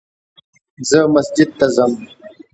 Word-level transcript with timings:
زه 0.89 0.99
مسجد 1.15 1.49
ته 1.57 1.65
ځم 1.75 1.93